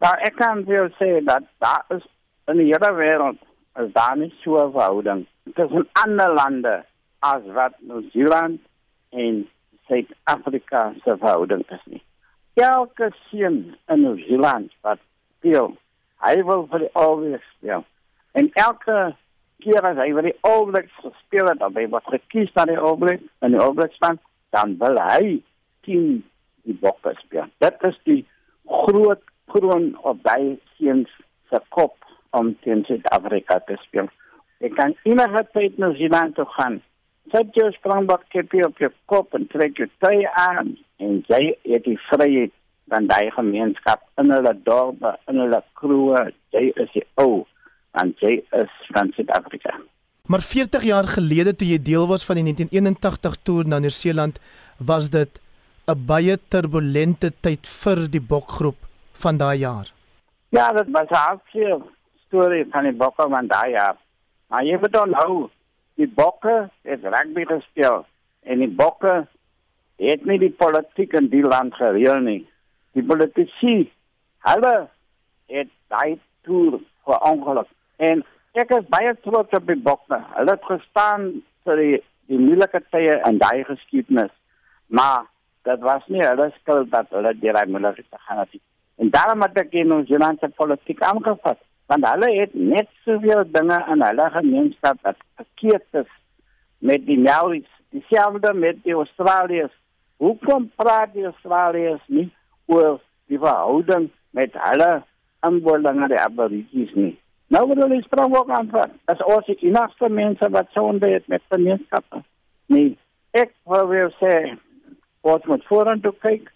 [0.00, 2.02] Nou, ek kan vir sê dat daar is
[2.50, 3.38] in die hele wêreld
[3.78, 6.84] is daar nie so 'n verhouding tussen ander lande
[7.18, 8.60] as wat Nieu-Seeland
[9.10, 9.48] en
[9.90, 12.02] Suid-Afrika se verhouding is nie.
[12.54, 13.56] Elke seun
[13.90, 15.00] in Nieu-Seeland wat
[15.38, 15.72] speel,
[16.22, 17.24] hy wil vir die All
[17.56, 17.82] speel.
[18.38, 18.98] En elke
[19.64, 22.98] keer as hy vir die All Blacks speel het, dan word gekies na die All
[23.00, 24.20] Blacks en die All span,
[24.54, 25.40] dan wil hy
[25.86, 26.20] teen
[26.68, 27.50] die Bokke speel.
[27.64, 28.20] Dit is die
[28.70, 31.10] groot kroon op daai seuns
[31.50, 31.96] se kop
[32.36, 34.06] om teen Suid-Afrika te speel.
[34.62, 36.78] Ek kan enige tyd na Nieu-Seeland toe gaan
[37.30, 41.84] Sit jou sprangbok kepie op jou kop en trek jou tye aan en jy het
[41.84, 42.52] die vryheid
[42.90, 46.24] van daai gemeenskap in hulle dorpe, in hulle kroe.
[46.54, 47.44] Jy is die ou
[48.00, 49.76] en jy is van Suid-Afrika.
[50.30, 54.38] Maar 40 jaar gelede toe jy deel was van die 1981 toer na Nieu-Seeland,
[54.78, 55.40] was dit
[55.88, 58.78] 'n baie turbulente tyd vir die bokgroep
[59.22, 59.88] van daai jaar.
[60.50, 61.80] Ja, dit was 'n hartseer
[62.26, 63.96] storie van die bokke van daai jaar.
[64.48, 65.50] Maar jy moet onthou,
[66.00, 68.04] die bokke het rugby gespeel
[68.48, 69.14] en die bokke
[70.00, 72.42] het nie die politiek in die land gereël nie.
[72.96, 73.90] Die politici
[74.48, 74.74] hulle
[75.52, 76.16] het daai
[76.48, 77.68] toer vir ongeluk
[78.00, 78.24] en
[78.60, 80.18] ek is baie trots op die bokke.
[80.36, 81.28] Hulle het gestaan
[81.68, 81.98] vir die
[82.30, 84.30] die moeilike tye in daai geskiedenis.
[84.86, 85.24] Maar
[85.66, 88.60] dit was nie hulle skuld dat hulle daai moeilike tye gegaan het.
[89.02, 91.58] En daarom het ek in ons Zeelandse politiek aangevat
[91.90, 96.10] want hulle het net soveel dinge in hulle gemeenskap wat verkeerd is
[96.78, 99.74] met die Maoris, dieselfde met die Australiërs.
[100.22, 102.28] Hoekom praat die Australiërs nie
[102.70, 104.92] oor die verhouding met hulle
[105.48, 107.12] inwoners die Aborigines nie?
[107.50, 108.94] Nou wil hulle sprong ook aanvat.
[109.10, 112.22] As ons die enigste mense wat so ontdek met gemeenskappe.
[112.70, 112.94] Nee,
[113.34, 113.90] ek wil
[114.22, 114.34] sê
[115.26, 116.52] wat moet vorentoe kyk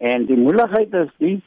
[0.00, 1.38] en die moontlikheid is die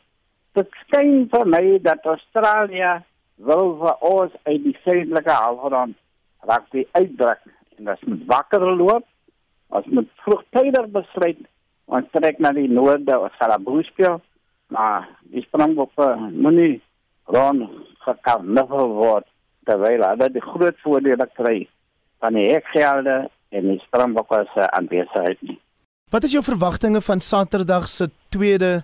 [0.53, 2.99] dit skyn vir my dat Australië
[3.47, 5.97] wil vir ons uit die suidelike halfrond
[6.49, 7.41] raak die uitdruk
[7.77, 9.07] en dit moet wakker loop.
[9.71, 11.41] Ons moet vroegtydig besluit
[11.91, 14.19] om trek na die noorde of Salabuspio,
[14.71, 16.81] maar die sprongbokke moenie
[17.31, 17.69] rond
[18.05, 19.27] gekarnaval word
[19.69, 21.57] terwyl hulle die groot voordele kry
[22.21, 23.17] van die hekgelde
[23.51, 25.59] en die sprongbokke se aanbesigheid nie.
[26.11, 28.81] Wat is jou verwagtinge van Saterdag se tweede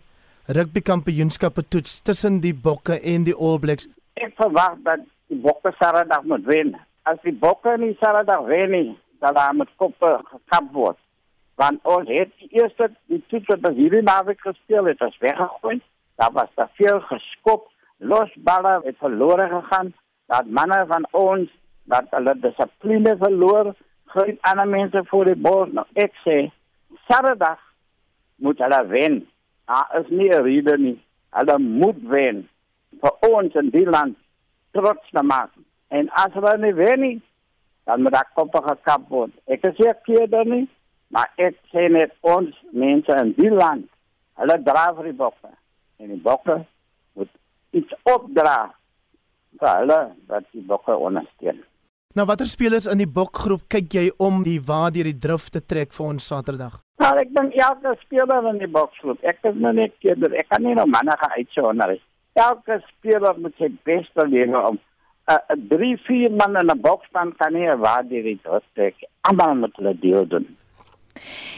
[0.48, 3.90] rugby kampioenskappe toets tussen die Bokke en die All Blacks
[4.22, 6.74] ek verwag dat die bokke Saterdag moet wen.
[7.08, 8.90] As die bokke nie Saterdag wen nie,
[9.22, 11.00] dan dan moet koppe gekap word.
[11.58, 15.80] Want ons het die eerste die titel wat hierdie naweek gespeel het, as weggegooi.
[16.18, 19.94] Daar was daar veel geskop, los balle het verlore gegaan.
[20.28, 21.50] Dat manne van ons
[21.88, 23.74] dat hulle dissipline verloor,
[24.12, 25.72] groot ander mense voor die bos.
[25.74, 26.38] Nou ek sê
[27.08, 27.62] Saterdag
[28.42, 29.24] moet hulle wen.
[29.68, 31.00] Daar is nie 'n rede nie.
[31.30, 32.48] Hulle moet wen
[33.02, 34.18] vir ons in die land
[34.78, 35.52] trots te maak.
[35.94, 37.18] En as hulle nie wen nie,
[37.88, 39.34] dan moet ek kop gekap word.
[39.48, 40.66] Ek is hier keer dan nie,
[41.14, 43.88] maar ek sê net ons mense in die land,
[44.42, 45.54] hulle dra vir die bokke.
[46.04, 46.60] En die bokke
[47.18, 47.32] moet
[47.78, 48.74] iets opdra
[49.58, 51.64] vir hulle wat die bokke ondersteun.
[52.18, 55.62] Nou watter spelers in die bokgroep kyk jy om die waar deur die drif te
[55.62, 56.80] trek vir ons Saterdag?
[57.02, 59.22] Nou ek dink elke speler in die bokgroep.
[59.22, 62.02] Ek is nou net keer, ek kan nie nou manne gaan uitsonder nie
[62.38, 64.80] elke speler moet sy beste lewe om
[65.32, 65.40] uh,
[65.72, 68.96] drie vier man in 'n boks staan kan nie waar die dit trek.
[69.22, 70.48] Almal moet hulle deel doen.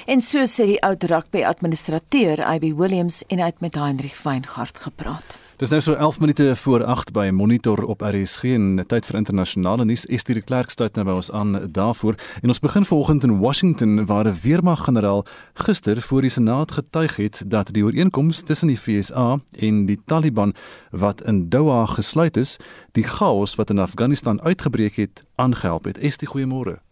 [0.05, 4.77] En so sê die oud rugby administrateur IB Williams en hy het met Heinrich Weingart
[4.77, 5.39] gepraat.
[5.59, 9.83] Dis nou so 11 minute voor 8 by Monitor op RSG en tyd vir internasionale
[9.83, 10.05] nuus.
[10.07, 12.15] Estie de Klerk staan nou by ons aan daarvoor.
[12.39, 17.43] En ons begin vanoggend in Washington waar 'n weermaggeneraal gister voor die Senaat getuig het
[17.45, 20.53] dat die ooreenkoms tussen die FSA en die Taliban
[20.91, 22.57] wat in Doha gesluit is,
[22.91, 25.97] die chaos wat in Afghanistan uitgebreek het, aangehelp het.
[25.97, 26.88] Estie, goeiemôre.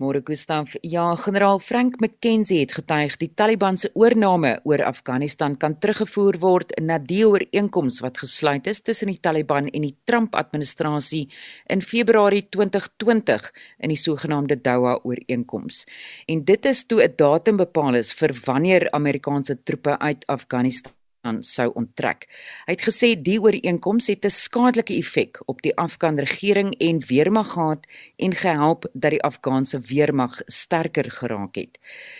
[0.00, 5.76] Môre Gustaf, ja, generaal Frank McKenzie het getuig die Taliban se oorneem oor Afghanistan kan
[5.78, 11.26] teruggevoer word na die ooreenkoms wat gesluit is tussen die Taliban en die Trump-administrasie
[11.68, 15.84] in Februarie 2020 in die sogenaamde Doha ooreenkoms.
[16.26, 21.42] En dit is toe 'n datum bepaal is vir wanneer Amerikaanse troepe uit Afghanistan aan
[21.44, 22.26] sou onttrek.
[22.66, 27.52] Hy het gesê die ooreenkoms het 'n skadelike effek op die Afghan regering en weermag
[27.52, 31.78] gehad en gehelp dat die Afghaanse weermag sterker geraak het.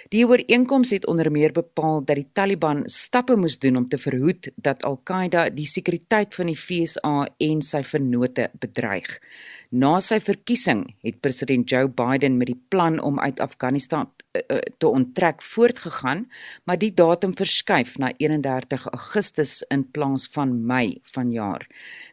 [0.09, 4.51] Die ooreenkoms het onder meer bepaal dat die Taliban stappe moes doen om te verhoed
[4.57, 9.21] dat Al-Qaeda die sekuriteit van die FSA en sy vennote bedreig.
[9.71, 14.59] Na sy verkiesing het president Joe Biden met die plan om uit Afghanistan eh, eh,
[14.83, 16.25] te onttrek voortgegaan,
[16.65, 21.69] maar die datum verskuif na 31 Augustus in plaas van Mei vanjaar.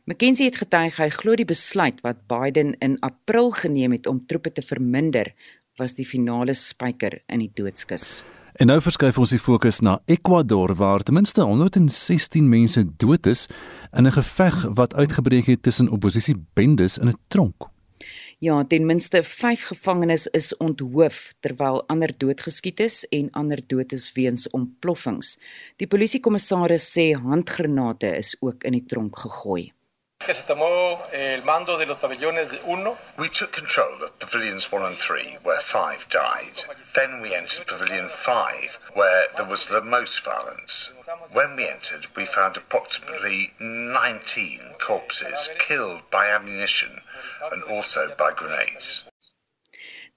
[0.05, 4.53] McKenzie het getuig hy glo die besluit wat Biden in April geneem het om troepe
[4.53, 5.33] te verminder
[5.81, 8.21] was die finale spyker in die doodskus.
[8.57, 13.45] En nou verskuif ons die fokus na Ecuador waar ten minste 116 mense dood is
[13.93, 17.69] in 'n geveg wat uitgebreek het tussen oppositiebendes in 'n tronk.
[18.39, 24.11] Ja, ten minste 5 gevangenes is onthoof terwyl ander doodgeskiet is en ander dood is
[24.13, 25.37] weens ontploffings.
[25.75, 29.71] Die polisiekommissaris sê handgranate is ook in die tronk gegooi.
[30.27, 32.97] Que se tomó el mando de los pabellones 1.
[33.17, 36.65] We took control of pavilions 1 and 3, where five died.
[36.95, 40.91] Then we entered pavilion 5, where there was the most violence.
[41.31, 46.99] When we entered, we found approximately 19 corpses killed by ammunition
[47.49, 49.06] and also by grenades.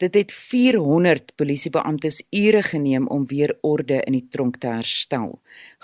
[0.00, 5.34] Dit het 400 polisiebeamptes ure geneem om weer orde in die tronk te herstel.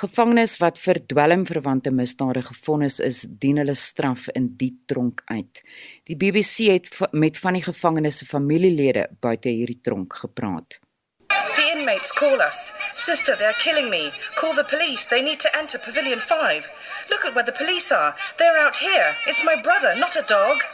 [0.00, 5.60] Gevangenes wat vir dwelmverwante misdade gefonnis is, dien hulle straf in die tronk uit.
[6.08, 10.80] Die BBC het met van die gevangenes se familielede buite hierdie tronk gepraat.
[11.28, 12.72] The inmates call us.
[12.94, 14.08] Sister, they're killing me.
[14.40, 15.08] Call the police.
[15.08, 16.70] They need to enter pavilion 5.
[17.10, 18.16] Look at where the police are.
[18.38, 19.12] They're out here.
[19.26, 20.64] It's my brother, not a dog.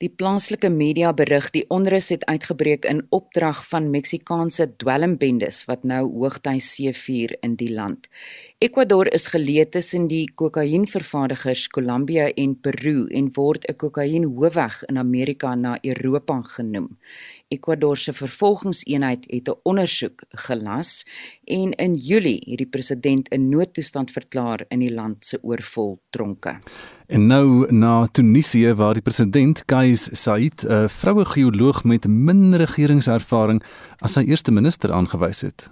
[0.00, 5.98] Die plaaslike media berig die onrus het uitgebreek in opdrag van Meksikaanse dwelmbendes wat nou
[6.14, 8.08] hoogtyd seevier in die land.
[8.64, 15.54] Ecuador is geleë tussen die kokainvervaardigers Kolumbia en Peru en word 'n kokainhoofweg in Amerika
[15.54, 16.96] na Europa genoem.
[17.50, 21.06] Ecuador se vervolgingseenheid het 'n ondersoek gelas
[21.44, 26.58] en in Julie het die president 'n noodtoestand verklaar in die land se oorvol tronke.
[27.06, 33.62] En nou na Tunesië waar die president Kais Saied 'n vroue geoloog met min regeringservaring
[33.98, 35.70] as sy eerste minister aangewys het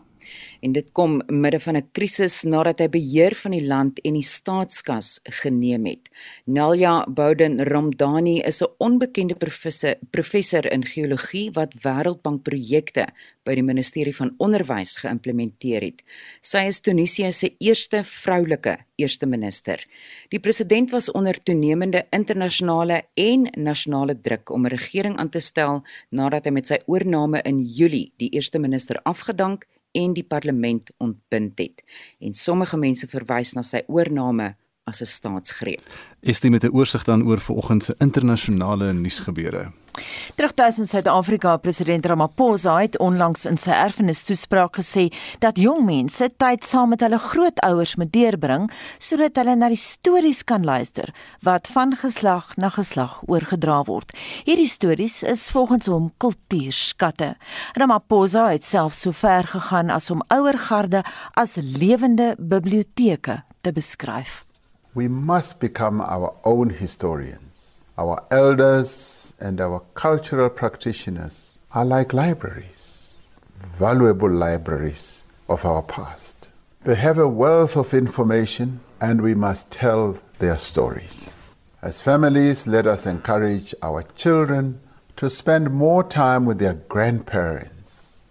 [0.60, 4.22] en dit kom midde van 'n krisis nadat hy beheer van die land en die
[4.22, 6.08] staatskas geneem het.
[6.44, 13.06] Nalja Bouden Ramdani is 'n onbekende professor, professor in geologie wat Wêreldbank projekte
[13.44, 16.02] by die Ministerie van Onderwys geïmplementeer het.
[16.40, 19.86] Sy is Tunesië se eerste vroulike eerste minister.
[20.28, 25.82] Die president was onder toenemende internasionale en nasionale druk om 'n regering aan te stel
[26.10, 29.66] nadat hy met sy oorneem in Julie die eerste minister afgedank
[29.98, 31.82] en die parlement ontbind het.
[32.22, 34.54] En sommige mense verwys na sy oorneem
[34.88, 35.82] as 'n staatsgreep.
[36.20, 39.72] Is dit met 'n oorsig dan oor vanoggend se internasionale nuusgebeure?
[40.34, 45.08] Terugtuis in Suid-Afrika, president Ramaphosa het onlangs in sy erfenistoespraak gesê
[45.42, 50.44] dat jong mense tyd saam met hulle grootouers moet deurbring sodat hulle na die stories
[50.44, 51.12] kan luister
[51.46, 54.14] wat van geslag na geslag oorgedra word.
[54.46, 57.34] Hierdie stories is volgens hom kultuurskatte.
[57.78, 61.04] Ramaphosa het self so ver gegaan as om ouergarde
[61.34, 64.44] as lewende biblioteke te beskryf.
[64.92, 67.67] We must become our own historians.
[67.98, 73.28] Our elders and our cultural practitioners are like libraries,
[73.60, 76.48] valuable libraries of our past.
[76.84, 81.36] They have a wealth of information and we must tell their stories.
[81.82, 84.80] As families, let us encourage our children
[85.16, 88.26] to spend more time with their grandparents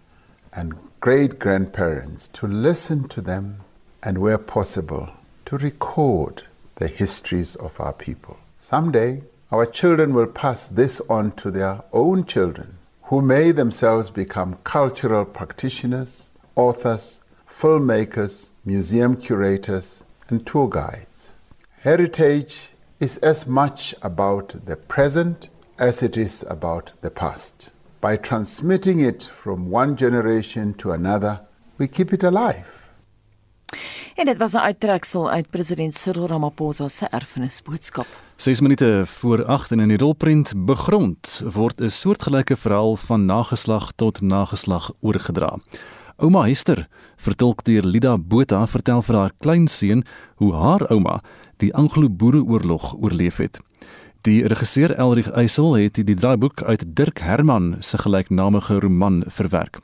[0.54, 3.60] and great grandparents, to listen to them,
[4.02, 5.10] and where possible,
[5.44, 6.42] to record
[6.76, 8.38] the histories of our people.
[8.58, 9.20] Someday,
[9.50, 15.24] Our children will pass this on to their own children, who may themselves become cultural
[15.24, 21.34] practitioners, authors, filmmakers, museum curators, and tour guides.
[21.80, 27.72] Heritage is as much about the present as it is about the past.
[28.02, 31.40] By transmitting it from one generation to another,
[31.78, 32.87] we keep it alive.
[34.18, 38.06] En dit was 'n uittreksel uit president Cyril Ramaphosa se erfenisboodskap.
[38.36, 43.92] 6 minute voor 8 en in die rolprent begrond word 'n soortgelyke verhaal van nageslag
[43.92, 45.58] tot nageslag oorgedra.
[46.16, 50.04] Ouma Hester, vertolk deur Lida Botha, vertel vir haar kleinseun
[50.34, 51.20] hoe haar ouma
[51.56, 53.60] die Anglo-Boereoorlog oorleef het.
[54.26, 59.78] Die regisseur Elrig Eysel het die draaiboek uit Dirk Herman se gelyknamige roman verwerk.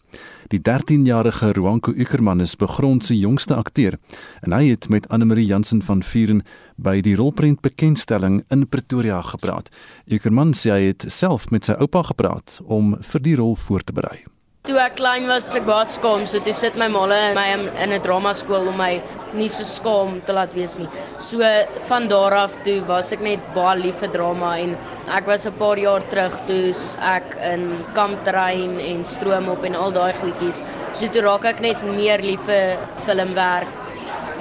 [0.51, 3.95] Die 13-jarige Ruanko Ukerman is begrond se jongste akteur
[4.43, 6.43] en hy het met Anne-Marie Jansen van Vuren
[6.75, 9.71] by die rolprent bekendstelling in Pretoria gepraat.
[10.11, 13.95] Ukerman sê hy het self met sy oupa gepraat om vir die rol voor te
[13.95, 14.25] berei.
[14.65, 17.49] Toe ek klein was, ek was skaam, so toe sit my maale in my
[17.85, 18.93] in 'n drama skool om my
[19.39, 20.87] nie so skaam te laat wees nie.
[21.19, 21.51] So
[21.89, 24.71] van daar af toe was ek net baie lief vir drama en
[25.19, 26.73] ek was 'n paar jaar terug toe
[27.17, 30.63] ek in kampterrein en stroom op en al daai goedjies.
[30.95, 33.69] So toe raak ek net meer lief vir filmwerk.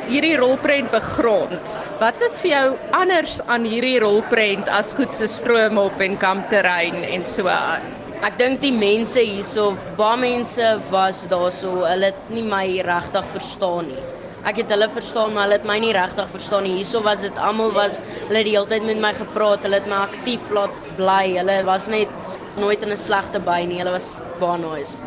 [0.08, 1.76] Hierdie rolprent begrond.
[2.00, 7.04] Wat was vir jou anders aan hierdie rolprent as goed se stroom op en kampterrein
[7.04, 8.03] en so aan?
[8.24, 13.90] Ek dink die mense hierso, baie mense was daarso, hulle het nie my regtig verstaan
[13.92, 14.04] nie.
[14.48, 16.78] Ek het hulle verstaan, maar hulle het my nie regtig verstaan nie.
[16.78, 17.98] Hierso was dit almal was
[18.30, 21.34] hulle die hele tyd met my gepraat, hulle het my aktief laat bly.
[21.36, 23.82] Hulle was net nooit in 'n slegte by nie.
[23.84, 25.04] Hulle was baie nice.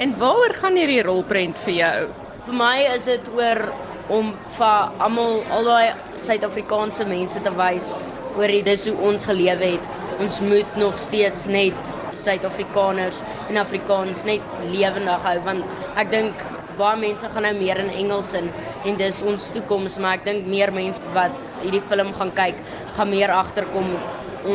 [0.00, 2.08] En waaroor gaan hierdie rolprent vir jou?
[2.46, 3.74] Vir my is dit oor
[4.08, 7.94] om vir almal al daai Suid-Afrikaanse mense te wys
[8.38, 10.03] oor dit dis hoe ons gelewe het.
[10.22, 15.64] Ons moet nog steeds net Suid-Afrikaners en Afrikaans net lewendig hou want
[15.98, 16.44] ek dink
[16.78, 18.50] baie mense gaan nou meer in Engels in
[18.86, 21.34] en dis ons toekoms maar ek dink meer mense wat
[21.64, 22.62] hierdie film gaan kyk
[22.96, 23.90] gaan meer agterkom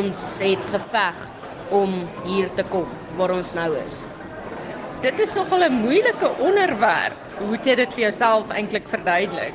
[0.00, 1.20] ons het geveg
[1.76, 1.94] om
[2.24, 2.88] hier te kom
[3.18, 4.04] waar ons nou is.
[5.04, 7.16] Dit is nogal 'n moeilike onderwerp.
[7.38, 9.54] Hoe het jy dit vir jouself eintlik verduidelik?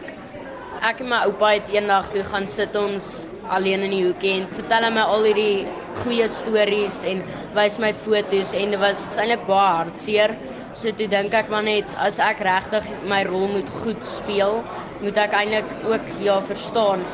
[0.81, 4.47] Ek en my oupa het eendag toe gaan sit ons alleen in die hoekie en
[4.53, 5.65] vertel hom al hierdie
[6.01, 7.21] goeie stories en
[7.55, 10.35] wys my foto's en dit was eintlik baie hartseer.
[10.75, 14.59] So toe dink ek maar net as ek regtig my rol moet goed speel,
[15.03, 17.05] moet ek eintlik ook ja verstaan,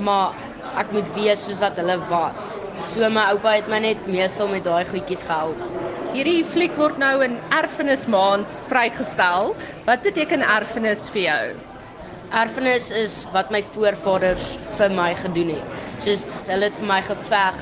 [0.00, 0.36] maar
[0.80, 2.60] ek moet wees soos wat hulle was.
[2.86, 5.60] So my oupa het my net meestal met daai goedjies gehelp.
[6.14, 9.52] Hierdie fliek word nou in erfenismaand vrygestel.
[9.86, 11.69] Wat beteken erfenis vir jou?
[12.30, 15.78] Erfenis is wat my voorvaders vir my gedoen het.
[15.98, 17.56] Soos hulle het vir my geveg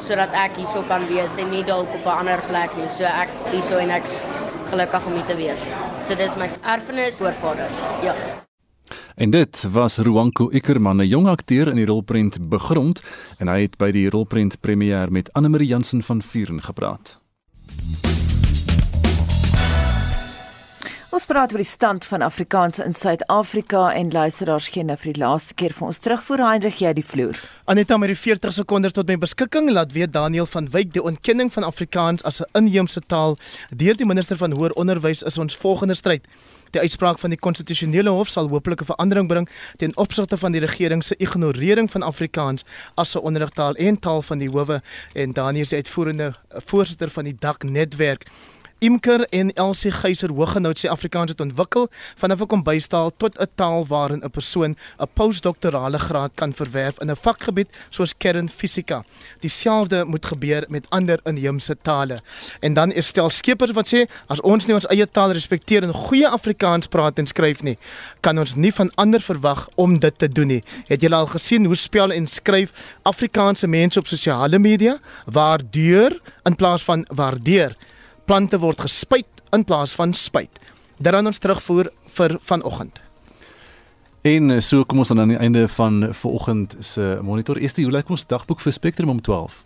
[0.00, 2.88] sodat ek hierso kan wees en nie dalk op 'n ander plek nie.
[2.88, 4.26] So ek is hierso en ek's
[4.70, 5.68] gelukkig om hier te wees.
[6.00, 7.76] So dis my erfenis voorvaders.
[8.02, 8.14] Ja.
[9.16, 13.02] En dit was Ruanko Ikerman, 'n jong akteur in die rolprent Begrond
[13.38, 17.23] en hy het by die rolprent premier met Anne Marie Jansen van Vuren gepraat.
[21.14, 25.20] Ons praat oor die stand van Afrikaans in Suid-Afrika en luisteraars gee nou vir die
[25.22, 27.38] laaste keer vir ons terugvoer Hendrik jy die vloer.
[27.70, 31.52] Aneta met die 40 sekondes tot my beskikking laat weet Daniel van Wyk die ontkenning
[31.54, 33.38] van Afrikaans as 'n inheemse taal
[33.70, 36.26] deur die minister van hoër onderwys is ons volgende stryd.
[36.72, 40.60] Die uitspraak van die konstitusionele hof sal hopelik 'n verandering bring ten opsigte van die
[40.60, 42.64] regering se ignorering van Afrikaans
[42.96, 44.82] as 'n onderrigtaal en taal van die howe
[45.14, 48.26] en Daniel is die uitvoerende voorsitter van die DAK netwerk.
[48.84, 51.86] Imker en Elsie Geyser Hoogenout sê Afrikaans het ontwikkel
[52.20, 57.10] vanaf 'n kombuistaal tot 'n taal waarin 'n persoon 'n postdoktorale graad kan verwerf in
[57.10, 59.04] 'n vakgebied soos kernfisika.
[59.40, 62.20] Dieselfde moet gebeur met ander inheemse tale.
[62.60, 65.92] En dan is stel skepers wat sê as ons nie ons eie taal respekteer en
[65.92, 67.78] goeie Afrikaans praat en skryf nie,
[68.20, 70.64] kan ons nie van ander verwag om dit te doen nie.
[70.86, 72.72] Het julle al gesien hoe spel en skryf
[73.02, 74.98] Afrikaanse mense op sosiale media?
[75.24, 77.76] Waardeur in plaas van waardeer
[78.24, 80.60] plante word gespuit in plaas van spuit.
[80.98, 83.00] Dit dan ons terugvoer vir vanoggend.
[84.24, 87.60] En eh, so kom ons dan aan die einde van vanoggend se monitor.
[87.60, 89.64] Eerste, hoe lyk ons dagboek vir Spectrum om 12?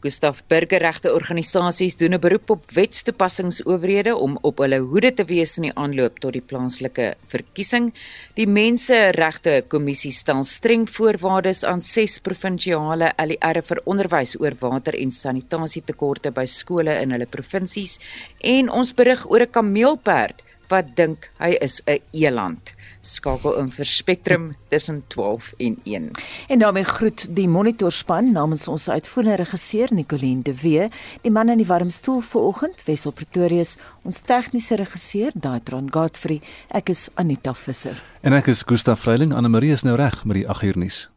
[0.00, 5.62] Gustaf Burgerregte organisasies doen 'n beroep op wetstoepassingsowerhede om op hulle hoede te wees in
[5.62, 7.92] die aanloop tot die plaaslike verkiesing.
[8.34, 15.10] Die Menseregte Kommissie stel streng voorwaardes aan ses provinsiale ALR vir onderwys oor water en
[15.10, 17.98] sanitasietekorte by skole in hulle provinsies
[18.40, 22.72] en ons berig oor 'n kameelperd wat dink hy is 'n eland.
[23.00, 26.10] Skakel in vir Spectrum tussen 12 en 1.
[26.48, 30.88] En daarmee groet die monitorspan namens ons uitvoerende regisseur Nicoline de Wee,
[31.22, 36.40] die man in die warm stoel vanoggend, Wessel Pretorius, ons tegniese regisseur Daitron Godfrey.
[36.68, 38.02] Ek is Anita Visser.
[38.20, 39.34] En ek is Gustaf Vreiling.
[39.34, 41.10] Anne Marie is nou reg met die 8 uur nuus.